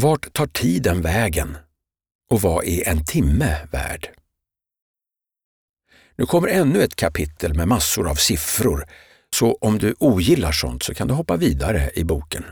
[0.00, 1.56] Vart tar tiden vägen?
[2.30, 4.08] Och vad är en timme värd?
[6.16, 8.84] Nu kommer ännu ett kapitel med massor av siffror,
[9.34, 12.44] så om du ogillar sånt så kan du hoppa vidare i boken.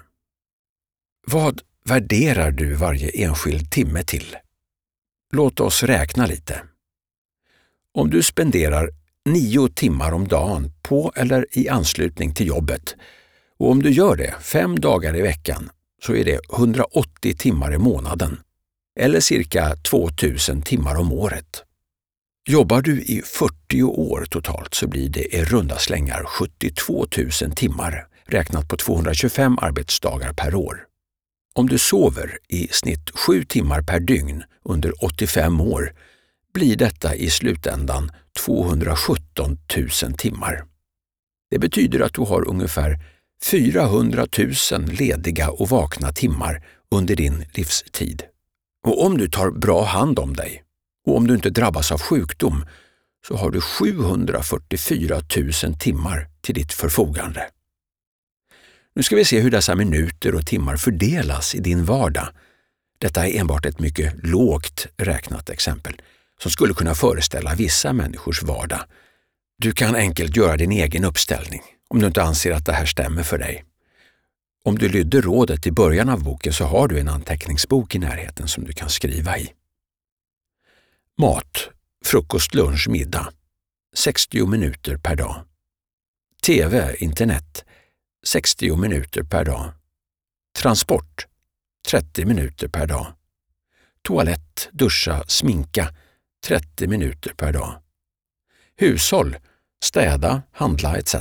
[1.26, 4.36] Vad värderar du varje enskild timme till?
[5.32, 6.62] Låt oss räkna lite.
[7.94, 8.90] Om du spenderar
[9.24, 12.96] nio timmar om dagen på eller i anslutning till jobbet
[13.58, 15.70] och om du gör det fem dagar i veckan
[16.02, 18.40] så är det 180 timmar i månaden
[19.00, 21.62] eller cirka 2000 timmar om året.
[22.48, 27.06] Jobbar du i 40 år totalt så blir det i runda slängar 72
[27.42, 30.84] 000 timmar räknat på 225 arbetsdagar per år.
[31.54, 35.92] Om du sover i snitt 7 timmar per dygn under 85 år
[36.54, 38.10] blir detta i slutändan
[38.44, 39.58] 217
[40.02, 40.64] 000 timmar.
[41.50, 42.98] Det betyder att du har ungefär
[43.42, 44.26] 400
[44.72, 48.22] 000 lediga och vakna timmar under din livstid.
[48.84, 50.62] Och om du tar bra hand om dig
[51.06, 52.64] och om du inte drabbas av sjukdom
[53.28, 55.20] så har du 744
[55.64, 57.48] 000 timmar till ditt förfogande.
[58.94, 62.28] Nu ska vi se hur dessa minuter och timmar fördelas i din vardag.
[62.98, 66.02] Detta är enbart ett mycket lågt räknat exempel
[66.42, 68.80] som skulle kunna föreställa vissa människors vardag.
[69.58, 73.22] Du kan enkelt göra din egen uppställning om du inte anser att det här stämmer
[73.22, 73.64] för dig.
[74.64, 78.48] Om du lydde rådet i början av boken så har du en anteckningsbok i närheten
[78.48, 79.52] som du kan skriva i.
[81.18, 81.68] Mat,
[82.04, 83.32] frukost, lunch, middag.
[83.96, 85.44] 60 minuter per dag.
[86.42, 87.64] TV, internet.
[88.26, 89.72] 60 minuter per dag.
[90.58, 91.26] Transport.
[91.88, 93.06] 30 minuter per dag.
[94.02, 95.94] Toalett, duscha, sminka.
[96.44, 97.82] 30 minuter per dag.
[98.76, 99.36] Hushåll,
[99.84, 101.14] städa, handla etc.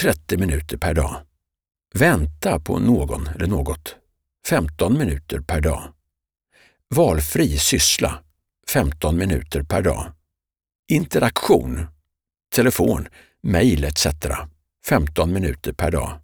[0.00, 1.22] 30 minuter per dag.
[1.94, 3.96] Vänta på någon eller något.
[4.46, 5.92] 15 minuter per dag.
[6.94, 8.22] Valfri syssla.
[8.68, 10.12] 15 minuter per dag.
[10.88, 11.86] Interaktion.
[12.54, 13.08] Telefon,
[13.42, 14.06] mejl etc.
[14.86, 16.20] 15 minuter per dag.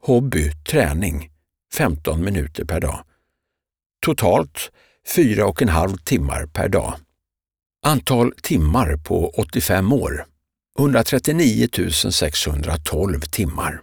[0.00, 1.30] Hobby, träning.
[1.74, 3.04] 15 minuter per dag.
[4.06, 4.72] Totalt
[5.16, 6.94] 4,5 timmar per dag.
[7.86, 10.31] Antal timmar på 85 år
[10.78, 11.68] 139
[12.10, 13.82] 612 timmar.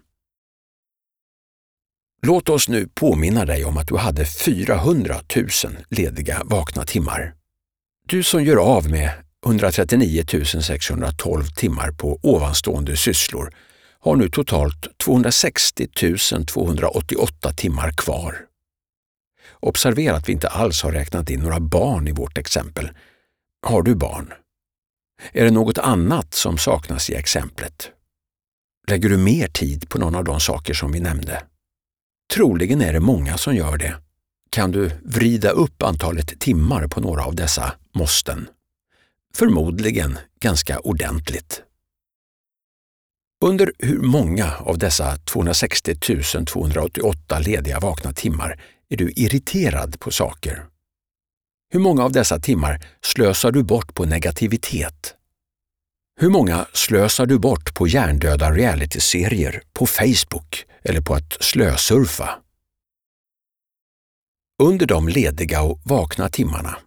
[2.22, 5.48] Låt oss nu påminna dig om att du hade 400 000
[5.90, 7.34] lediga vakna timmar.
[8.08, 9.12] Du som gör av med
[9.46, 10.24] 139
[10.62, 13.54] 612 timmar på ovanstående sysslor
[14.00, 15.88] har nu totalt 260
[16.46, 18.36] 288 timmar kvar.
[19.60, 22.90] Observera att vi inte alls har räknat in några barn i vårt exempel.
[23.68, 24.34] Har du barn?
[25.34, 27.92] Är det något annat som saknas i exemplet?
[28.88, 31.44] Lägger du mer tid på någon av de saker som vi nämnde?
[32.34, 33.96] Troligen är det många som gör det.
[34.50, 38.48] Kan du vrida upp antalet timmar på några av dessa måsten?
[39.36, 41.64] Förmodligen ganska ordentligt.
[43.46, 45.96] Under hur många av dessa 260
[46.46, 50.66] 288 lediga vakna timmar är du irriterad på saker?
[51.72, 55.16] Hur många av dessa timmar slösar du bort på negativitet?
[56.20, 62.30] Hur många slösar du bort på hjärndöda realityserier, på Facebook eller på att slösurfa?
[64.64, 66.78] Under de lediga och vakna timmarna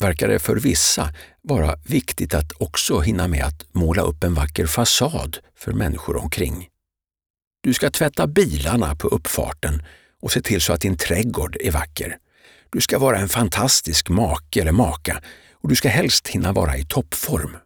[0.00, 1.08] verkar det för vissa
[1.42, 6.68] vara viktigt att också hinna med att måla upp en vacker fasad för människor omkring.
[7.62, 9.82] Du ska tvätta bilarna på uppfarten
[10.22, 12.18] och se till så att din trädgård är vacker.
[12.70, 15.22] Du ska vara en fantastisk make eller maka
[15.52, 17.56] och du ska helst hinna vara i toppform.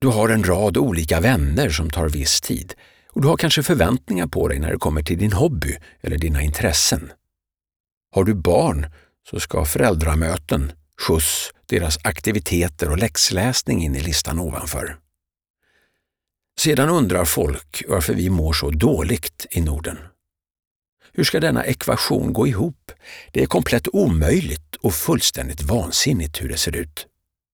[0.00, 2.74] Du har en rad olika vänner som tar viss tid
[3.12, 6.42] och du har kanske förväntningar på dig när det kommer till din hobby eller dina
[6.42, 7.12] intressen.
[8.14, 8.86] Har du barn
[9.30, 14.96] så ska föräldramöten, skjuts, deras aktiviteter och läxläsning in i listan ovanför.
[16.60, 19.98] Sedan undrar folk varför vi mår så dåligt i Norden.
[21.16, 22.92] Hur ska denna ekvation gå ihop?
[23.32, 27.06] Det är komplett omöjligt och fullständigt vansinnigt hur det ser ut.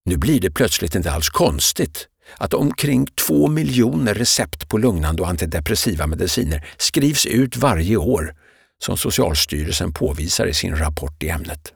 [0.05, 2.07] Nu blir det plötsligt inte alls konstigt
[2.37, 8.35] att omkring två miljoner recept på lugnande och antidepressiva mediciner skrivs ut varje år,
[8.83, 11.73] som Socialstyrelsen påvisar i sin rapport i ämnet.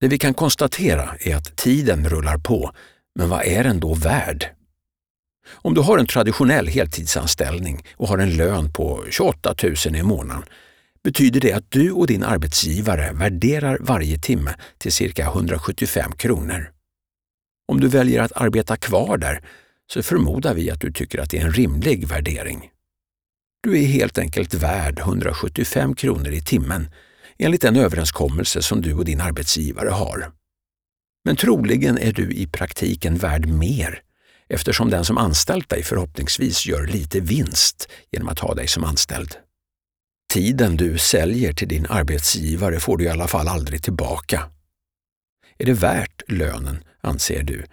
[0.00, 2.72] Det vi kan konstatera är att tiden rullar på,
[3.14, 4.56] men vad är den då värd?
[5.48, 10.44] Om du har en traditionell heltidsanställning och har en lön på 28 000 i månaden
[11.04, 16.70] betyder det att du och din arbetsgivare värderar varje timme till cirka 175 kronor.
[17.68, 19.44] Om du väljer att arbeta kvar där
[19.92, 22.70] så förmodar vi att du tycker att det är en rimlig värdering.
[23.62, 26.88] Du är helt enkelt värd 175 kronor i timmen
[27.38, 30.32] enligt den överenskommelse som du och din arbetsgivare har.
[31.24, 34.02] Men troligen är du i praktiken värd mer
[34.48, 39.36] eftersom den som anställt dig förhoppningsvis gör lite vinst genom att ha dig som anställd.
[40.32, 44.50] Tiden du säljer till din arbetsgivare får du i alla fall aldrig tillbaka.
[45.58, 47.64] Är det värt lönen, anser du?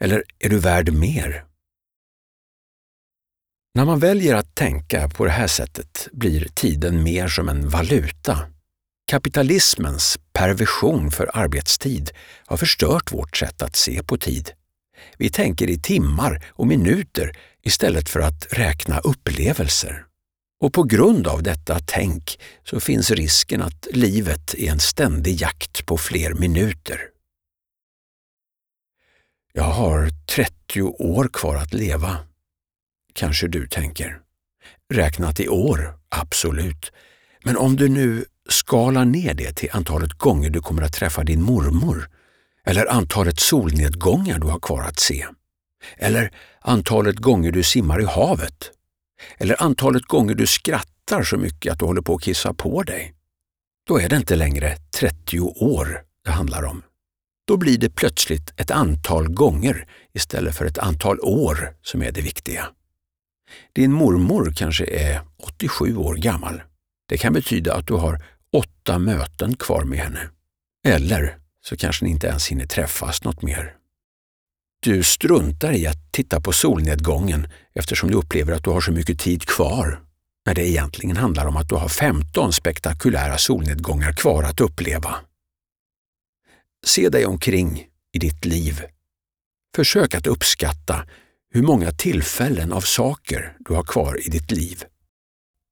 [0.00, 1.44] Eller är du värd mer?
[3.74, 8.38] När man väljer att tänka på det här sättet blir tiden mer som en valuta.
[9.10, 12.10] Kapitalismens perversion för arbetstid
[12.46, 14.52] har förstört vårt sätt att se på tid.
[15.18, 20.04] Vi tänker i timmar och minuter istället för att räkna upplevelser.
[20.60, 25.86] Och på grund av detta tänk så finns risken att livet är en ständig jakt
[25.86, 27.00] på fler minuter.
[29.52, 32.18] Jag har 30 år kvar att leva.
[33.12, 34.20] Kanske du tänker.
[34.92, 36.92] Räknat i år, absolut.
[37.44, 41.42] Men om du nu skalar ner det till antalet gånger du kommer att träffa din
[41.42, 42.08] mormor,
[42.64, 45.26] eller antalet solnedgångar du har kvar att se,
[45.96, 46.30] eller
[46.60, 48.70] antalet gånger du simmar i havet,
[49.38, 53.14] eller antalet gånger du skrattar så mycket att du håller på att kissa på dig,
[53.86, 56.82] då är det inte längre 30 år det handlar om.
[57.46, 62.20] Då blir det plötsligt ett antal gånger istället för ett antal år som är det
[62.20, 62.68] viktiga.
[63.72, 66.62] Din mormor kanske är 87 år gammal.
[67.08, 70.28] Det kan betyda att du har åtta möten kvar med henne.
[70.86, 73.76] Eller så kanske ni inte ens hinner träffas något mer.
[74.80, 79.18] Du struntar i att titta på solnedgången eftersom du upplever att du har så mycket
[79.18, 80.00] tid kvar,
[80.46, 85.16] när det egentligen handlar om att du har 15 spektakulära solnedgångar kvar att uppleva.
[86.86, 88.82] Se dig omkring i ditt liv.
[89.76, 91.06] Försök att uppskatta
[91.50, 94.84] hur många tillfällen av saker du har kvar i ditt liv.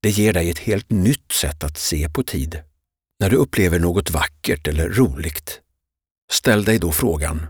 [0.01, 2.61] Det ger dig ett helt nytt sätt att se på tid.
[3.19, 5.61] När du upplever något vackert eller roligt,
[6.33, 7.47] ställ dig då frågan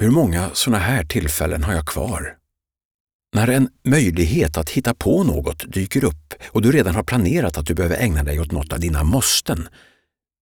[0.00, 2.36] hur många sådana här tillfällen har jag kvar?
[3.34, 7.66] När en möjlighet att hitta på något dyker upp och du redan har planerat att
[7.66, 9.68] du behöver ägna dig åt något av dina måsten,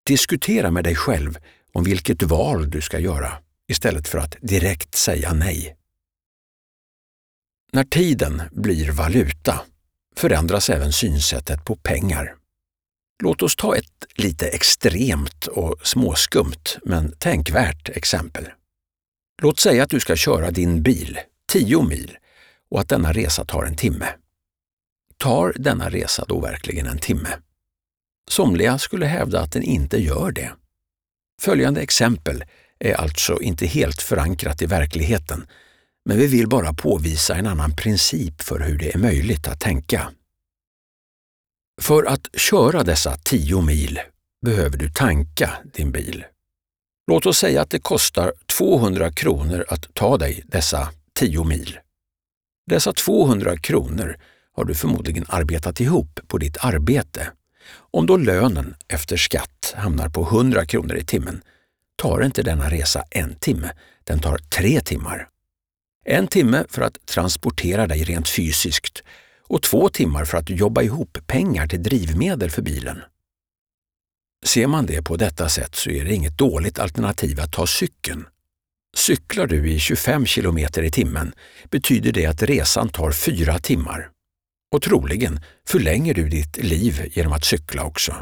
[0.06, 1.38] diskutera med dig själv
[1.72, 3.32] om vilket val du ska göra
[3.68, 5.76] istället för att direkt säga nej.
[7.72, 9.60] När tiden blir valuta
[10.16, 12.35] förändras även synsättet på pengar.
[13.22, 18.48] Låt oss ta ett lite extremt och småskumt men tänkvärt exempel.
[19.42, 21.18] Låt säga att du ska köra din bil
[21.52, 22.16] 10 mil
[22.70, 24.06] och att denna resa tar en timme.
[25.16, 27.28] Tar denna resa då verkligen en timme?
[28.30, 30.52] Somliga skulle hävda att den inte gör det.
[31.42, 32.44] Följande exempel
[32.78, 35.46] är alltså inte helt förankrat i verkligheten,
[36.04, 40.10] men vi vill bara påvisa en annan princip för hur det är möjligt att tänka.
[41.82, 44.00] För att köra dessa 10 mil
[44.44, 46.24] behöver du tanka din bil.
[47.10, 51.78] Låt oss säga att det kostar 200 kronor att ta dig dessa 10 mil.
[52.66, 54.16] Dessa 200 kronor
[54.52, 57.32] har du förmodligen arbetat ihop på ditt arbete.
[57.74, 61.42] Om då lönen efter skatt hamnar på 100 kronor i timmen
[61.96, 63.72] tar inte denna resa en timme,
[64.04, 65.28] den tar tre timmar.
[66.04, 69.02] En timme för att transportera dig rent fysiskt
[69.48, 73.02] och två timmar för att jobba ihop pengar till drivmedel för bilen.
[74.46, 78.26] Ser man det på detta sätt så är det inget dåligt alternativ att ta cykeln.
[78.96, 81.32] Cyklar du i 25 km i timmen
[81.70, 84.10] betyder det att resan tar fyra timmar.
[84.72, 88.14] Och troligen förlänger du ditt liv genom att cykla också.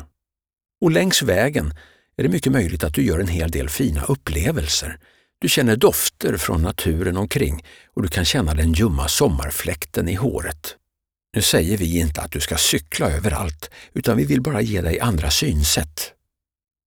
[0.80, 1.75] Och längs vägen
[2.16, 4.99] är det mycket möjligt att du gör en hel del fina upplevelser.
[5.38, 10.76] Du känner dofter från naturen omkring och du kan känna den ljumma sommarfläkten i håret.
[11.34, 15.00] Nu säger vi inte att du ska cykla överallt, utan vi vill bara ge dig
[15.00, 16.12] andra synsätt.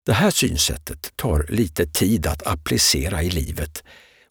[0.06, 3.84] Det här synsättet tar lite tid att applicera i livet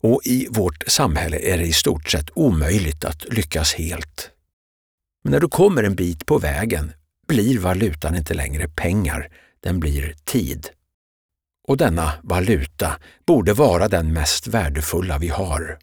[0.03, 4.31] och i vårt samhälle är det i stort sett omöjligt att lyckas helt.
[5.25, 6.93] Men när du kommer en bit på vägen
[7.29, 9.29] blir valutan inte längre pengar,
[9.61, 10.69] den blir tid.
[11.69, 15.79] Och denna valuta borde vara den mest värdefulla vi har.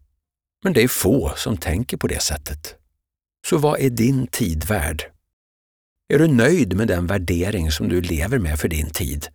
[0.63, 2.82] Men det är få som tänker på det sättet.
[3.45, 5.03] Så vad är din tid värd?
[6.07, 9.27] Är du nöjd med den värdering som du lever med för din tid?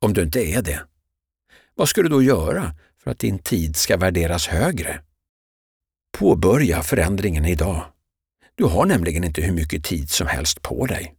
[0.00, 0.86] Om du inte är det,
[1.74, 5.00] vad ska du då göra för att din tid ska värderas högre?
[6.18, 7.86] Påbörja förändringen idag.
[8.54, 11.14] Du har nämligen inte hur mycket tid som helst på dig.